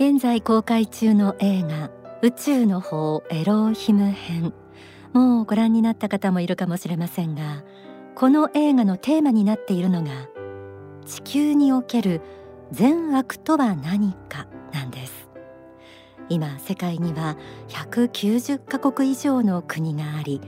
[0.00, 1.90] 現在公開中の映画
[2.22, 4.54] 宇宙の方エローヒム編。
[5.12, 7.62] もうご覧になった方もいるかもしれませんが
[8.14, 10.10] この映画のテーマになっているのが
[11.04, 12.22] 地球における
[12.72, 15.28] 善悪とは何かなんです。
[16.30, 17.36] 今世界には
[17.68, 20.40] 190カ国以上の国があり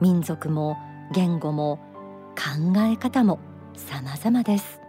[0.00, 0.76] 民族も
[1.12, 1.80] 言語も
[2.36, 3.40] 考え方も
[3.74, 4.80] 様々です。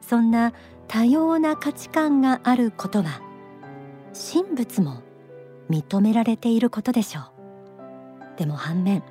[0.00, 0.54] そんな
[0.88, 3.20] 多様な価値観があることは
[4.32, 5.02] 神仏も
[5.70, 8.38] 認められていることでしょう。
[8.38, 9.02] でも反面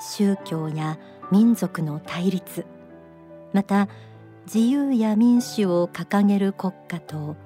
[0.00, 0.98] 宗教や
[1.30, 2.66] 民族の対立
[3.52, 3.88] また
[4.46, 7.36] 自由や民主を掲げる国家と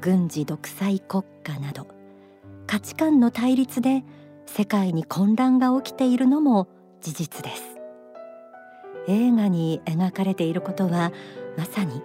[0.00, 1.86] 軍事独裁国家など
[2.66, 4.04] 価値観の対立で
[4.46, 6.68] 世界に混乱が起きているのも
[7.00, 7.62] 事実です。
[9.08, 11.12] 映画に描かれていることは
[11.56, 12.02] まさに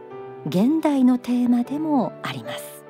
[0.47, 2.83] 現代のテーマでもあります。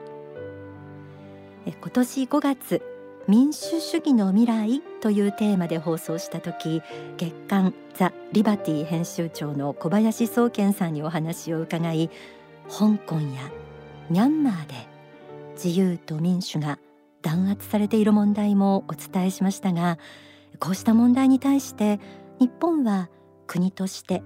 [1.65, 2.81] 今年5月
[3.27, 6.81] 民主主義の未来というテーマで放送した時
[7.17, 12.11] 月刊ザ・リバティ編集長の小林宗健さんにお話を伺い
[12.69, 13.49] 香港や
[14.11, 14.73] ミャンマーで
[15.55, 16.77] 自由と民主が
[17.23, 19.97] 弾圧されている問題もお伝えしましたが
[20.59, 21.99] こうした問題に対して
[22.39, 23.09] 日本は
[23.47, 24.21] 国として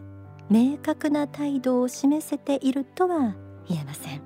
[0.49, 3.35] 明確な態度を示せているとは
[3.67, 4.21] 言えません。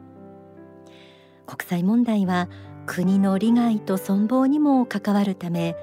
[1.46, 2.50] 国際問題は
[2.86, 5.76] 国の利害と存亡にも関わるため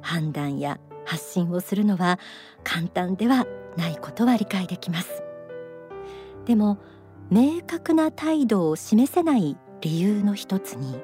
[0.00, 2.18] 判断や発信をするのは
[2.64, 5.22] 簡単ではないことは理解できます。
[6.46, 6.78] でも
[7.30, 11.00] 明確な態度を示せない理由の一つに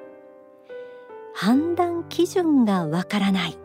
[1.34, 3.56] 判断基準がわからない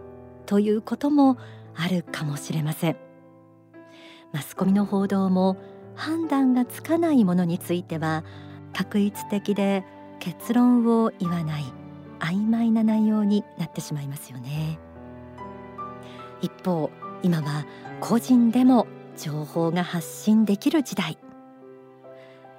[0.46, 1.38] ということも
[1.76, 3.03] あるかもしれません。
[4.34, 5.58] マスコミの報道も
[5.95, 8.23] 判断がつかないものについては
[8.73, 9.86] 確一的で
[10.20, 11.63] 結論を言わない
[12.19, 14.80] 曖昧な内容になってしまいますよね。
[16.41, 16.90] 一方
[17.22, 17.66] 今は
[18.02, 18.88] 個人でも
[19.18, 21.18] 情報が発信できる時代。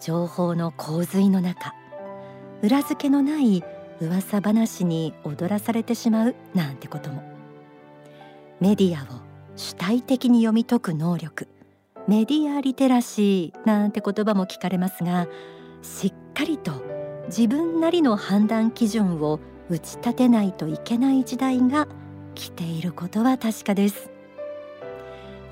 [0.00, 1.74] 情報の洪水の中
[2.62, 3.64] 裏付けのない
[4.00, 7.22] 噂話に踊らされてしまうなんてことも。
[8.60, 9.20] メディアを
[9.56, 11.48] 主体的に読み解く能力
[12.06, 15.26] メディアリテラシーなんて言葉も聞かれますが
[15.82, 16.72] しっかりと
[17.28, 21.88] 自分なりの判断基準を打ち立てないといけない時代が
[22.34, 24.10] 来ていることは確かです。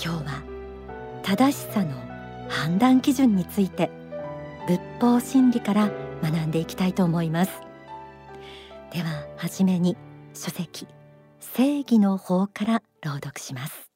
[0.02, 0.42] 今日は
[1.22, 1.90] 正しさの
[2.48, 3.90] 判断基準について
[4.66, 5.90] 仏法真理から
[6.22, 7.52] 学んでいきたいと思います。
[8.92, 9.96] でははじめに
[10.34, 10.86] 書籍
[11.40, 13.92] 正義の法から朗読します。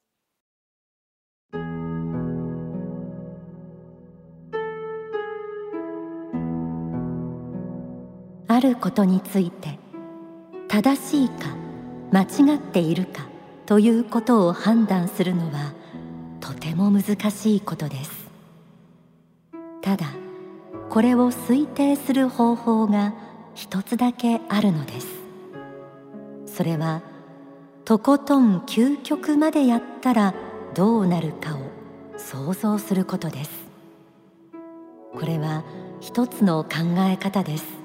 [8.57, 9.77] あることについて
[10.67, 11.55] 正しいか
[12.11, 13.27] 間違っているか
[13.67, 15.73] ということを判断するのは
[16.39, 18.27] とても難しいことです。
[19.83, 20.07] ただ
[20.89, 23.13] これを推定する方法が
[23.53, 25.07] 一つだけあるのです。
[26.47, 27.03] それは
[27.85, 30.33] とことん究極までやったら
[30.73, 31.59] どうなるかを
[32.17, 33.51] 想像することです。
[35.13, 35.63] これは
[35.99, 37.76] 一つの考え方です。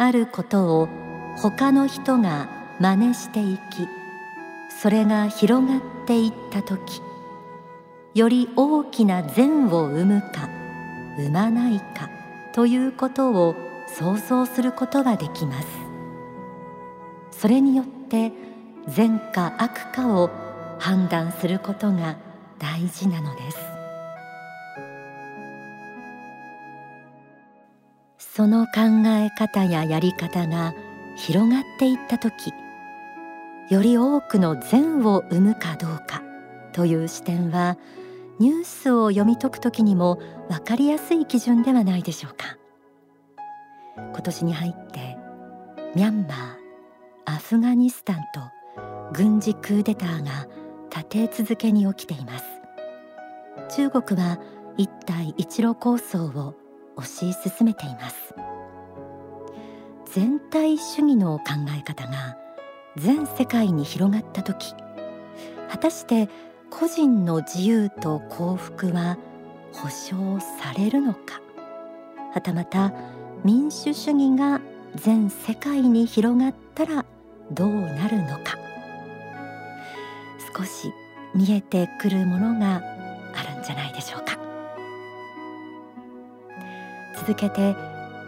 [0.00, 0.88] あることを
[1.36, 2.48] 他の人が
[2.80, 3.86] 真似していき
[4.80, 7.02] それが広がっていった時
[8.14, 10.48] より大きな善を生むか
[11.18, 12.08] 生まないか
[12.54, 13.54] ということを
[13.88, 15.68] 想像することができます。
[17.30, 18.32] それによって
[18.88, 20.30] 善か悪かを
[20.78, 22.16] 判断することが
[22.58, 23.69] 大事なのです。
[28.40, 30.72] その考え方ややり方が
[31.14, 32.54] 広がっていった時
[33.68, 36.22] より多くの善を生むかどうか
[36.72, 37.76] という視点は
[38.38, 40.18] ニュースを読み解く時にも
[40.48, 42.56] 分かりやすい基準ではないでしょうか。
[43.98, 45.18] 今年に入って
[45.94, 48.40] ミャンマーアフガニスタンと
[49.12, 50.48] 軍事クーデターが
[50.88, 52.44] 立て続けに起きています。
[53.76, 54.38] 中国は
[54.78, 56.54] 一帯一路構想を
[57.00, 58.34] 推し進めています。
[60.12, 61.44] 全体主義の考
[61.78, 62.36] え方が
[62.96, 64.74] 全世界に広がった時
[65.70, 66.28] 果たして
[66.68, 69.18] 個人の自由と幸福は
[69.72, 71.40] 保障されるのか。
[72.32, 72.92] はたまた
[73.44, 74.60] 民主主義が
[74.96, 77.04] 全世界に広がったら
[77.52, 78.58] どうなるのか。
[80.56, 80.92] 少し
[81.34, 82.82] 見えてくるものが
[83.34, 84.29] あるんじゃないでしょうか。
[87.30, 87.76] 続けて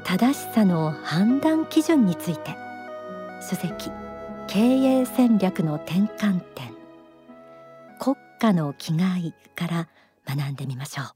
[0.04, 2.54] 正しさの判断基準について
[3.40, 3.90] 書籍
[4.46, 6.72] 経営戦略の転換点
[7.98, 9.88] 国家の気概から
[10.24, 11.06] 学んでみましょう。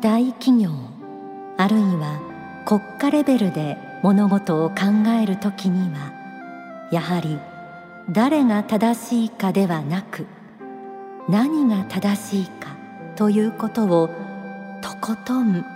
[0.00, 0.70] 大企業
[1.58, 2.18] あるいは
[2.64, 4.76] 国家レベルで物事を考
[5.20, 6.19] えるときには
[6.90, 7.38] やはり
[8.10, 10.26] 誰が正しいかではなく
[11.28, 12.76] 何が正しいか
[13.16, 14.08] ということを
[14.82, 15.66] とことん考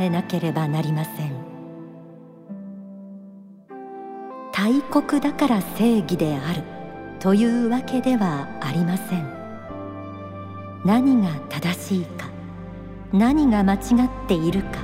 [0.00, 1.50] えなければなりません。
[4.52, 6.62] 大国だから正義である
[7.18, 9.40] というわけではありません。
[10.84, 12.28] 何が正しいか
[13.12, 13.80] 何が間違っ
[14.28, 14.78] ているか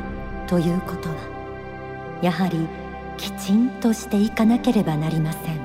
[0.46, 1.14] ということは
[2.22, 2.68] やはり
[3.16, 5.60] きちんとしていかなければなりません。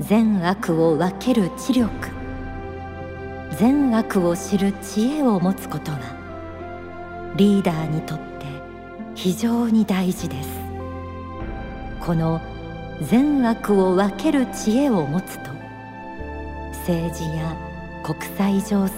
[0.00, 1.90] 善悪を分ける知力。
[3.58, 5.98] 善悪を知る知恵を持つことは
[7.36, 8.46] リーダーにとって
[9.14, 10.48] 非常に大事です。
[12.00, 12.40] この
[13.02, 15.50] 善悪を分ける知恵を持つと
[16.72, 17.56] 政治や
[18.02, 18.92] 国際情勢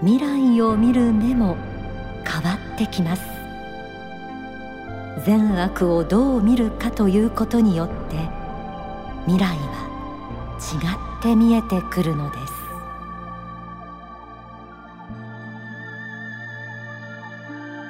[0.00, 1.56] 未来を見る目も
[2.24, 3.39] 変わってきます。
[5.24, 8.28] 善悪をどう見るかということによって
[9.26, 9.90] 未来は
[10.60, 12.60] 違って見えてくるのです。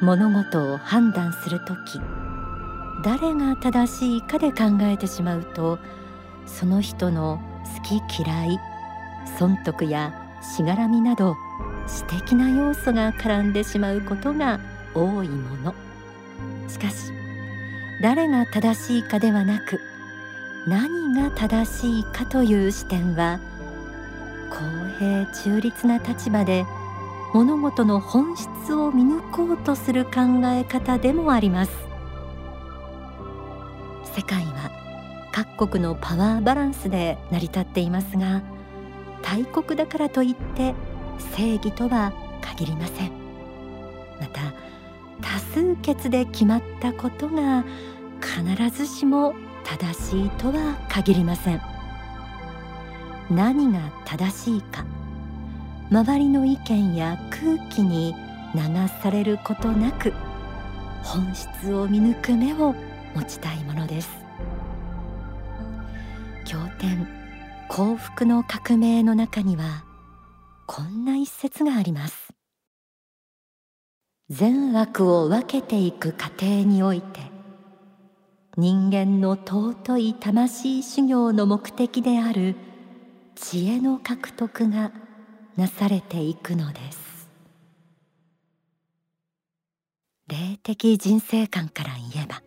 [0.02, 2.00] 物事を判断する時
[3.04, 5.78] 誰が正しいかで考えてしまうと
[6.46, 7.40] その人の
[7.76, 8.58] 好き嫌い
[9.38, 11.36] 損得やしがらみなど
[11.86, 14.58] 私的な要素が絡んでしまうことが
[14.94, 15.89] 多いもの。
[16.70, 17.12] しかし
[18.00, 19.80] 誰が正しいかではなく
[20.66, 23.40] 何が正しいかという視点は
[24.50, 24.56] 公
[24.98, 26.64] 平中立な立場で
[27.34, 30.12] 物事の本質を見抜こうとする考
[30.46, 31.72] え方でもあります。
[34.16, 34.70] 世界は
[35.32, 38.42] 各国のパワーバランスで成り立っていますが
[39.22, 40.74] 大国だからといって
[41.36, 42.12] 正義とは
[42.42, 43.12] 限りません。
[44.20, 44.52] また
[45.22, 47.64] 多数決で決まったことが
[48.20, 49.34] 必ずしも
[49.64, 51.60] 正しいとは限りません。
[53.30, 54.84] 何が正しいか
[55.90, 58.14] 周りの意見や空気に
[58.54, 58.60] 流
[59.02, 60.12] されることなく
[61.02, 62.74] 本質を見抜く目を
[63.14, 64.10] 持ちたいものです。
[66.44, 67.08] 経典
[67.68, 69.84] 幸福の革命の中には
[70.66, 72.29] こんな一節があります。
[74.30, 77.20] 善悪を分けていく過程において
[78.56, 82.54] 人間の尊い魂修行の目的である
[83.34, 84.92] 知恵の獲得が
[85.56, 87.28] なされていくのです。
[90.28, 92.40] 霊的人生観から言えば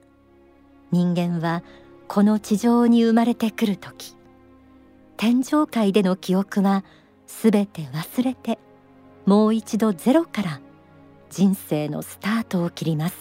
[0.91, 1.63] 人間は
[2.07, 4.15] この地上に生まれてくる時
[5.17, 6.85] 天上界での記憶は
[7.27, 8.57] すべて忘れて
[9.25, 10.61] もう一度ゼロから
[11.33, 13.15] 人生のスタートを切ります。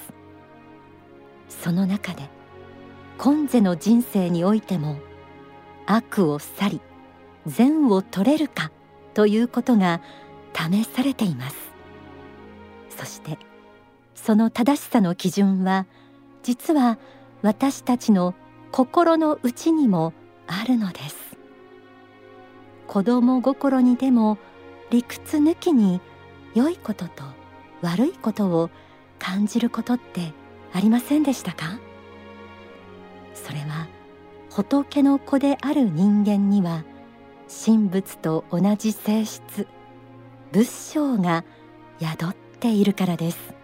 [1.49, 2.28] その中で
[3.16, 4.99] 今世の人生においても
[5.87, 6.81] 悪を去り
[7.47, 8.71] 善を取れるか
[9.14, 10.02] ということが
[10.52, 11.57] 試されています。
[12.90, 13.38] そして
[14.14, 15.87] その正しさの基準は
[16.42, 16.99] 実は
[17.40, 18.35] 私たちの
[18.73, 20.12] 心の内にも
[20.47, 21.16] あるのです。
[22.88, 24.37] 子供心にでも
[24.90, 26.02] 理屈抜きに
[26.54, 27.41] 良いことと
[27.83, 28.71] 悪いことを
[29.19, 30.33] 感じることって
[30.73, 31.79] ありませんでしたか？
[33.35, 33.89] それは
[34.51, 36.85] 仏の子である人間には
[37.65, 39.67] 神仏と同じ性質
[40.53, 41.45] 仏性が
[42.01, 43.55] 宿っているからです。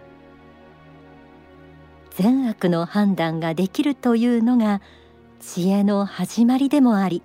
[2.11, 4.81] 善悪の判断ができるというのが
[5.39, 7.23] 知恵の始まりでもあり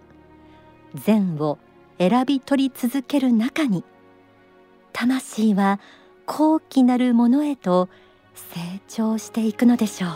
[0.94, 1.58] 善を
[1.98, 3.82] 選び取り続ける中に
[4.92, 5.80] 魂は
[6.26, 7.88] 高貴なるものへと
[8.34, 10.10] 成長していくのでしょう。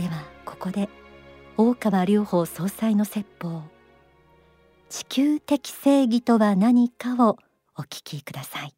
[0.00, 0.88] ではここで
[1.56, 3.62] 大川隆法総裁の説法。
[4.88, 7.36] 地球的正義とは何かを
[7.76, 8.74] お聞きください。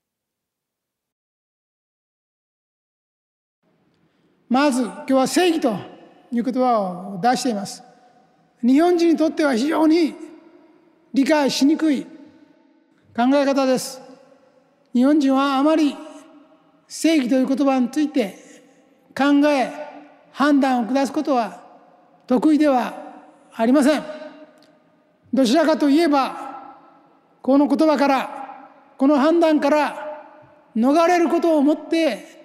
[4.49, 5.77] まず今日は正義と
[6.33, 7.83] いう言葉を出しています。
[8.63, 10.15] 日本人にとっては非常に
[11.15, 14.10] 理解しにくい考え方です。
[14.93, 15.97] 日本人はあまり
[16.89, 18.37] 正義という言葉について
[19.17, 19.73] 考え
[20.33, 21.63] 判断を下すことは
[22.27, 22.95] 得意では
[23.55, 24.03] ありません。
[25.33, 26.77] どちらかといえば
[27.43, 28.69] この言葉から
[28.99, 30.27] この判断から
[30.77, 32.41] 逃れることをもって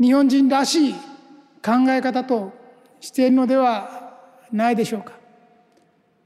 [0.00, 0.94] 日本人らしい
[1.64, 2.52] 考え方と
[3.00, 4.18] しているのでは
[4.52, 5.12] ないでしょうか。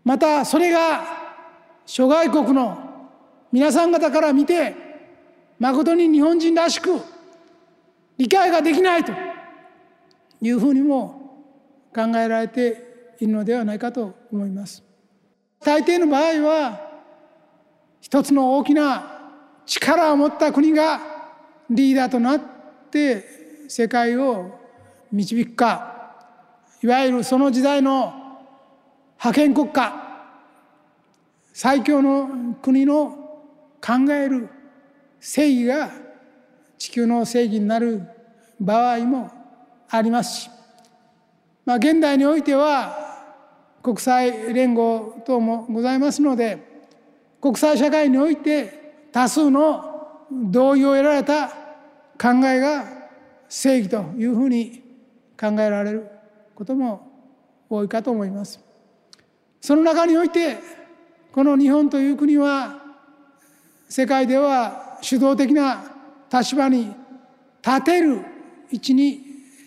[0.05, 1.03] またそれが
[1.85, 2.79] 諸外国の
[3.53, 4.86] 皆さん方から見て
[5.59, 7.01] 誠に日本人らしく
[8.19, 9.13] 理解ができないと
[10.41, 11.45] いうふうにも
[11.95, 14.83] 考えられているのではないかと思います。
[15.61, 16.81] 大抵の場合は
[18.01, 19.33] 一つの大きな
[19.65, 21.01] 力を持った国が
[21.71, 22.41] リーダーとなっ
[22.91, 23.25] て
[23.69, 24.61] 世界を
[25.11, 26.15] 導くか
[26.83, 28.13] いわゆるその時代の
[29.17, 29.93] 覇権国家
[31.53, 33.11] 最強の国の
[33.81, 34.51] 考える
[35.21, 35.91] 正義が
[36.79, 38.03] 地球の正義になる
[38.61, 39.31] 場合も
[39.89, 40.51] ありますし、
[41.65, 43.07] まあ、現代においては
[43.83, 46.85] 国際連合等もございますので
[47.41, 51.49] 国際社会において多数の同意を得られた
[52.19, 52.85] 考えが
[53.49, 54.83] 正義というふうに
[55.39, 56.11] 考えられる
[56.55, 57.07] ことも
[57.71, 58.59] 多いかと思います。
[59.61, 60.59] その中において
[61.33, 62.83] この日本という国は
[63.89, 65.85] 世界では主導的な
[66.33, 66.95] 立場に
[67.63, 68.21] 立てる
[68.71, 69.21] 位置に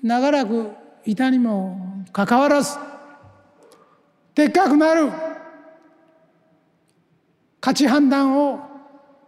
[0.03, 0.71] 長らく
[1.05, 2.77] いたにもかかわらず
[4.35, 5.11] でっかくなる
[7.59, 8.59] 価値判断を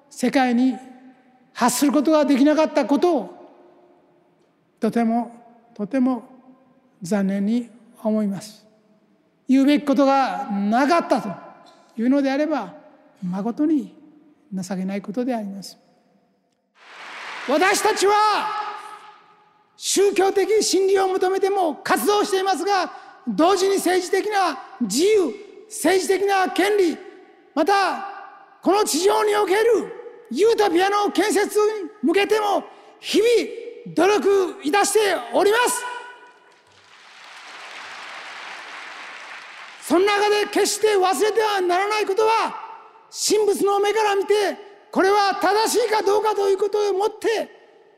[0.09, 0.75] 世界に
[1.53, 3.41] 発することができなかったことを
[4.79, 5.31] とても
[5.73, 6.23] とても
[7.01, 7.69] 残念に
[8.03, 8.65] 思います。
[9.47, 11.29] 言うべきことがなかったと
[12.01, 12.73] いうのであれば
[13.21, 13.93] 誠に
[14.53, 15.77] 情けないことであります。
[17.51, 18.13] 私たちは
[19.75, 22.89] 宗教的真理を求めても活動していますが
[23.27, 25.35] 同時に政治的な自由
[25.67, 26.97] 政治的な権利
[27.53, 28.07] また
[28.61, 29.59] この地上における
[30.31, 32.63] ユートピアの建設に向けても
[33.01, 34.99] 日々努力いたして
[35.33, 35.83] おります。
[39.81, 42.55] その中で決して忘れてはならないことは
[43.11, 47.49] 神仏の目から見てこれは正しいかどうかということをもって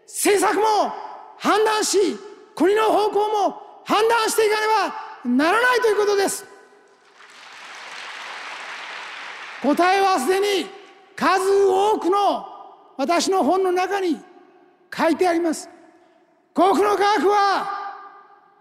[0.06, 0.94] 政策も
[1.38, 1.98] 判断し
[2.56, 4.68] 国の方向も判断していかね
[5.26, 6.46] ばならないということです。
[9.62, 10.70] 答えはすでに
[11.16, 12.46] 数多くの
[12.98, 14.20] 私の本の中に
[14.96, 15.70] 書いてあります。
[16.54, 17.96] 幸福の科学は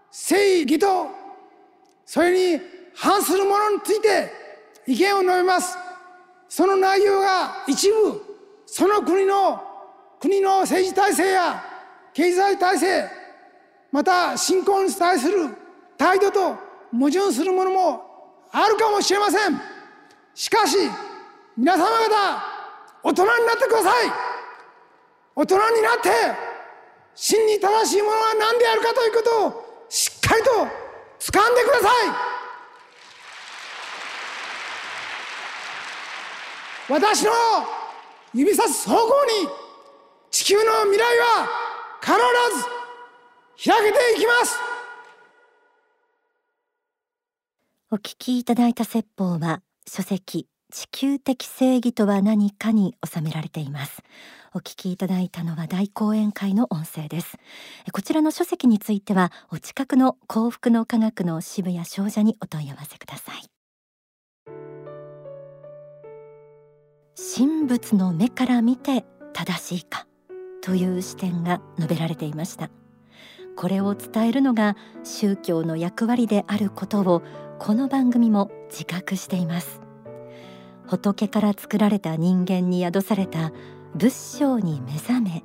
[0.09, 1.07] 正義と
[2.05, 2.61] それに
[2.95, 4.31] 反するものについて
[4.87, 5.77] 意見を述べます。
[6.55, 8.21] その内容が一部
[8.67, 9.59] その国の
[10.19, 11.65] 国の政治体制や
[12.13, 13.09] 経済体制
[13.91, 15.49] また信仰に対する
[15.97, 16.55] 態度と
[16.91, 18.03] 矛盾するものも
[18.51, 19.59] あるかもしれません。
[20.35, 20.77] しかし
[21.57, 22.43] 皆様方
[23.01, 24.11] 大人になってください。
[25.35, 26.09] 大人になって
[27.15, 31.89] 真に正しいものは何であるかということをしっかりと掴んでくださ
[32.29, 32.32] い。
[36.89, 37.31] 私の
[38.33, 39.07] 指さす方向
[39.43, 39.49] に
[40.31, 41.47] 地球の未来は
[42.01, 42.13] 必
[43.63, 44.55] ず開けていきます。
[47.91, 54.01] お聞きいただいた説法は書籍地球的正義とは何かに収められています。
[54.53, 57.37] お聞きいただいたのは大講演会の音声です。
[57.93, 63.43] こちらの書籍についてはお近くの幸福の科学の渋谷商社にお問い合わせください。
[67.15, 70.07] 神仏の目から見て正しいか
[70.63, 72.71] という視点が述べられていました。
[73.55, 77.21] これを伝えるのが宗教の役割であることを
[77.59, 79.79] この番組も自覚しています。
[80.87, 83.51] 仏から作られた人間に宿された
[83.95, 85.43] 仏性に目覚め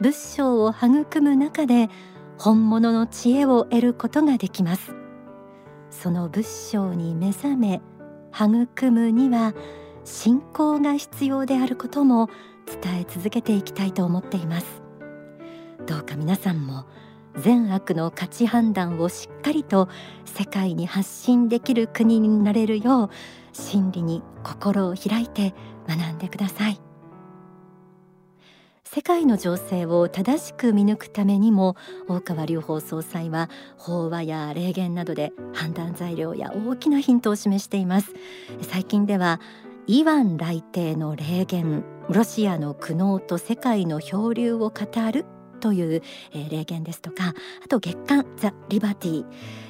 [0.00, 1.88] 仏性を育む中で
[2.36, 4.92] 本物の知恵を得ることができます。
[5.90, 7.80] その仏性に目覚め
[8.34, 9.54] 育むには
[10.06, 12.30] 信仰が必要であることも
[12.82, 14.82] 伝え続けていきたいと思っています。
[15.84, 16.86] どうか皆さんも
[17.36, 19.88] 善悪の価値判断をしっかりと
[20.24, 23.10] 世界に発信できる国になれるよう
[23.52, 25.54] 真理に心を開いて
[25.86, 26.80] 学んでください。
[28.84, 31.76] 世界の情勢を正しく見抜くためにも
[32.08, 38.14] 大川隆法総裁は法話や霊言などで判断材料や大きなヒントを示しています。
[38.62, 39.40] 最近では
[39.88, 44.72] イワン来帝の霊言ロシアの苦悩と世界の漂流を語
[45.12, 45.24] る
[45.60, 46.02] という、
[46.32, 49.24] えー、例言ですとかあと月刊ザ・リバティ、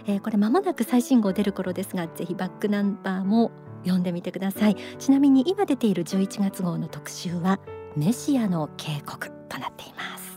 [0.07, 3.53] えー、これ間もなく最新号出る頃ですがぜひバックナンバーも
[3.85, 4.77] 読んでみてください。
[4.99, 7.61] ちなみに今出ている11月号の特集は
[7.95, 10.36] メシアの警告となっています。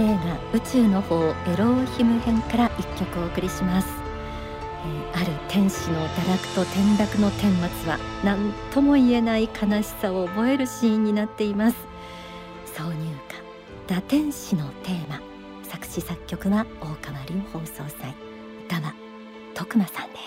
[0.00, 1.28] 映画宇宙の方エ
[1.58, 3.88] ローヒム編から一曲お送りします、
[5.12, 7.50] えー、ある天使の堕落と転落の顛
[7.82, 11.76] 末は何とも言えない悲しさを覚えるシーンになっています。
[12.74, 12.94] 挿入
[13.86, 15.20] 歌打天使のテーマ
[15.64, 18.14] 作詞作曲は大川隆放送祭。
[18.68, 18.94] 歌は
[19.52, 20.18] 徳間さんで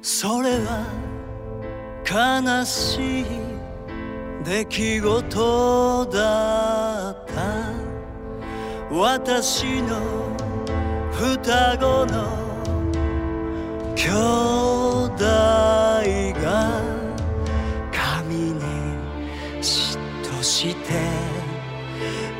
[0.00, 0.20] す。
[0.20, 0.86] それは
[2.08, 3.49] 悲しい。
[4.44, 7.80] 出来事だった。
[8.90, 10.00] 私の
[11.12, 12.40] 双子の
[13.94, 14.08] 兄
[15.06, 15.22] 弟
[16.42, 16.80] が
[17.92, 18.60] 神に
[19.60, 20.92] 嫉妬して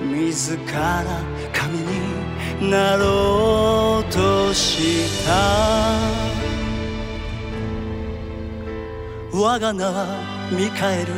[0.02, 1.04] 自ら
[1.52, 5.30] 神になろうとした。
[9.33, 11.12] 我が名はミカエル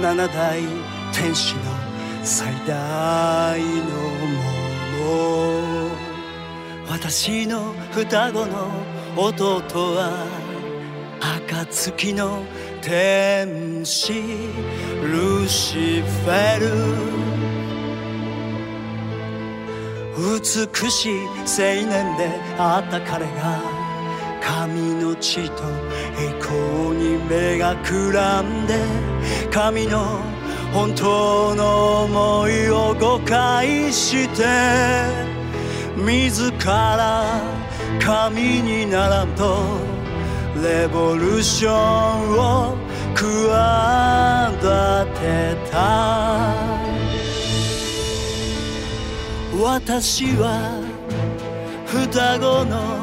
[0.00, 0.62] 七代
[1.12, 1.54] 天使。
[1.56, 1.60] の
[2.24, 3.64] 最大の
[4.98, 5.10] も
[5.86, 5.90] の
[6.90, 8.70] 私の双子の
[9.16, 9.62] 弟
[9.94, 10.26] は
[11.20, 12.44] 暁の
[12.82, 14.12] 天使。
[15.02, 16.66] ルシフェル
[20.18, 22.28] 美しい青年で
[22.58, 23.77] あった彼が。
[24.40, 25.62] 神の血と
[26.18, 28.74] 栄光に目がくらんで
[29.50, 30.20] 神の
[30.72, 34.44] 本当の思いを誤解して
[35.96, 37.40] 自ら
[38.00, 39.78] 神にならんと
[40.62, 42.76] レボリューションを
[43.14, 43.68] 企
[45.14, 46.78] てた。
[49.60, 50.80] 私は
[51.86, 52.97] 双子の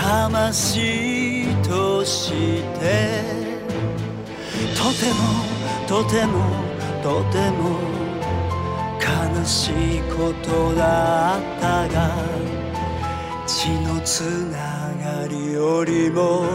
[0.00, 3.20] 魂として
[4.76, 5.24] とても
[5.88, 6.44] とても
[7.02, 7.80] とても
[9.00, 12.12] 悲しいことだったが
[13.44, 14.20] 血のつ
[14.52, 16.46] ながりよりも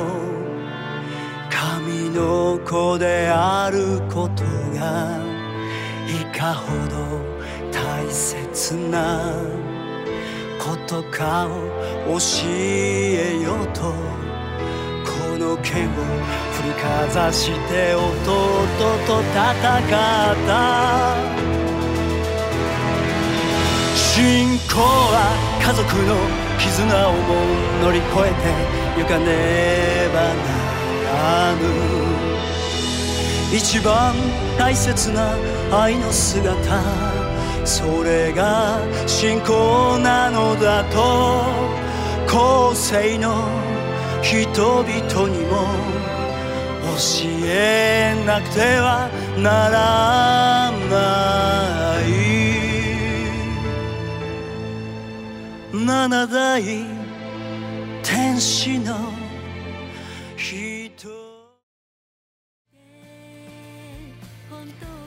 [1.52, 4.44] 神の子であること
[4.80, 5.20] が
[6.08, 7.20] いかほど
[7.74, 9.34] 大切な
[10.64, 11.50] ことかを
[12.08, 13.82] 教えようと
[15.04, 15.92] この剣を
[16.54, 18.00] 振りかざして弟
[19.06, 21.16] と戦った。
[23.94, 25.16] 信仰は
[25.62, 26.16] 家族の
[26.58, 27.20] 絆をも
[27.82, 28.42] 乗り越えて
[28.98, 30.48] ゆかねばな
[31.12, 31.60] らぬ。
[33.54, 34.16] 一番
[34.58, 35.36] 大切な
[35.72, 37.23] 愛の姿。
[37.66, 41.44] それが信仰なのだと
[42.28, 43.48] 後世の
[44.22, 45.68] 人々にも
[46.84, 47.00] 教
[47.46, 52.34] えなくてはならない。
[55.74, 56.64] 七代
[58.04, 59.13] 天使の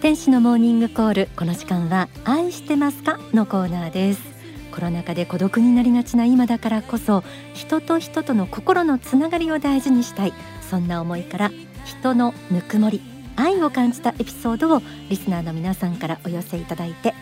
[0.07, 3.19] 天使のモーニングコールこの時間は愛してますか？
[3.33, 4.23] のコーナーです。
[4.71, 10.33] コロナ禍で孤独になりがちな今だからこそ人と人との心のつながりを大事にしたい。
[10.61, 11.51] そんな思いから
[11.85, 13.01] 人のぬくもり
[13.35, 17.12] 愛を感じたエピソードをリスナーの皆さんからお寄せいただいて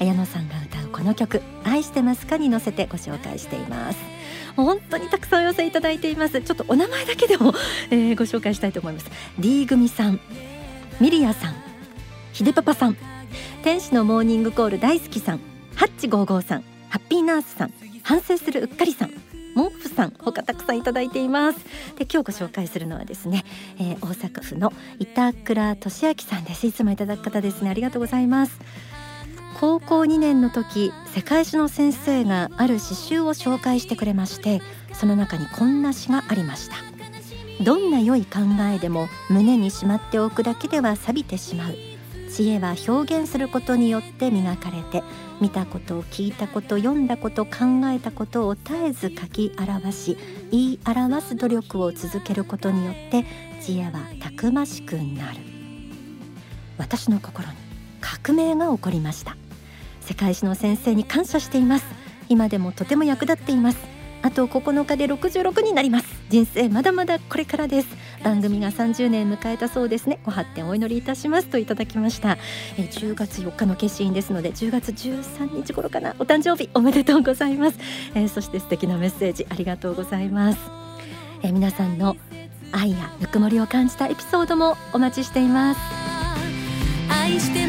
[0.00, 3.98] 綾野さんが歌うこの曲愛してますかに乗せてご紹介しています。
[4.56, 6.42] 本当にたくさんお寄せいただいています。
[6.42, 7.54] ちょっとお名前だけでも、
[7.92, 9.08] えー、ご紹介したいと思います。
[9.38, 10.18] D 組さん
[11.00, 11.71] ミリアさん。
[12.32, 12.96] ひでパパさん。
[13.62, 15.40] 天使のモーニングコール大好きさん。
[15.76, 16.64] ハッチ55さん。
[16.88, 17.72] ハッピーナースさん。
[18.02, 19.10] 反省するうっかりさん。
[19.54, 20.14] モンフさん。
[20.18, 21.58] 他たくさんいただいています。
[21.98, 23.44] で今日ご紹介するのはですね、
[23.78, 26.66] えー、大阪府の板倉俊明さんです。
[26.66, 27.68] いつもいただく方ですね。
[27.68, 28.58] ありがとうございます。
[29.60, 34.60] 高校2年の時世界史の先生がある詩集を紹介してくれまして
[34.92, 36.76] その中にこんな詩がありました。
[37.62, 38.40] どんな良い考
[38.74, 41.91] えでも胸にしまっておくだけでは錆びてしまう。
[42.34, 45.02] 知恵は表現することによって磨かれて
[45.38, 47.50] 見たことを聞いたこと読んだこと考
[47.94, 50.16] えたことを絶えず書き表し
[50.50, 53.26] 言い表す努力を続けることによって
[53.60, 55.40] 知恵はたくましくなる。
[56.78, 57.54] 私の心に
[58.00, 59.36] 革命が起こりました。
[60.00, 61.84] 世界史の先生に感謝しています。
[62.30, 63.78] 今でもとても役立っています。
[64.22, 66.21] あと9日で66になります。
[66.32, 67.88] 人生まだまだこれからです。
[68.24, 70.18] 番組が30年迎えたそうですね。
[70.24, 71.48] ご発展お祈りいたします。
[71.48, 72.38] といただきました。
[72.78, 76.16] え10月4日の決心ですので10月13日頃かな。
[76.18, 77.78] お誕生日おめでとうございます、
[78.14, 80.58] えー、そして素敵なメッセージありがとうございます、
[81.42, 82.16] えー、皆さんの
[82.72, 85.80] 愛やぬくもりを感じたエピソードもお待ちしています。
[87.10, 87.66] 愛して